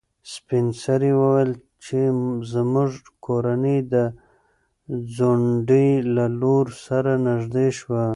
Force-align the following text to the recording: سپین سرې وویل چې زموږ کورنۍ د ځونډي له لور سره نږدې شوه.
سپین 0.33 0.65
سرې 0.83 1.11
وویل 1.21 1.51
چې 1.83 1.99
زموږ 2.53 2.91
کورنۍ 3.25 3.79
د 3.93 3.95
ځونډي 5.15 5.89
له 6.15 6.25
لور 6.41 6.65
سره 6.85 7.11
نږدې 7.27 7.67
شوه. 7.79 8.05